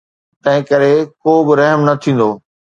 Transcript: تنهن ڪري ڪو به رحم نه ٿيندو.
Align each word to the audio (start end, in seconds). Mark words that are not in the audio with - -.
تنهن 0.43 0.59
ڪري 0.69 0.93
ڪو 1.21 1.33
به 1.45 1.53
رحم 1.59 1.81
نه 1.87 1.93
ٿيندو. 2.01 2.29